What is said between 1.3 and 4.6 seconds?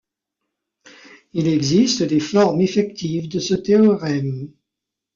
Il existe des formes effectives de ce théorème.